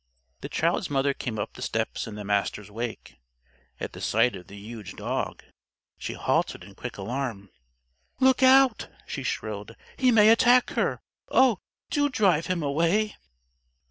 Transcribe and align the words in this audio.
The 0.39 0.49
child's 0.49 0.89
mother 0.89 1.13
came 1.13 1.37
up 1.37 1.53
the 1.53 1.61
steps 1.61 2.07
in 2.07 2.15
the 2.15 2.23
Master's 2.23 2.71
wake. 2.71 3.17
At 3.79 3.93
sight 4.01 4.35
of 4.35 4.47
the 4.47 4.57
huge 4.57 4.95
dog, 4.95 5.43
she 5.99 6.13
halted 6.13 6.63
in 6.63 6.73
quick 6.73 6.97
alarm. 6.97 7.51
"Look 8.19 8.41
out!" 8.41 8.89
she 9.05 9.21
shrilled. 9.21 9.75
"He 9.97 10.11
may 10.11 10.29
attack 10.29 10.71
her! 10.71 11.01
Oh, 11.29 11.59
do 11.91 12.09
drive 12.09 12.47
him 12.47 12.63
away!" 12.63 13.15